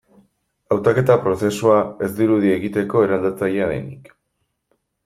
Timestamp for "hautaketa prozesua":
0.75-1.77